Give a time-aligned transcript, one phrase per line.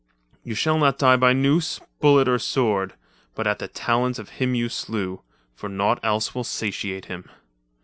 [0.43, 2.95] "You shall not die by noose, bullet or sword,
[3.35, 7.29] but at the talons of him you slew—for naught else will satiate him."